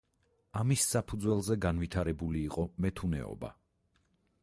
ამის 0.61 0.85
საფუძველზე 0.93 1.59
განვითარებული 1.67 2.43
იყო 2.49 2.67
მეთუნეობა. 2.87 3.57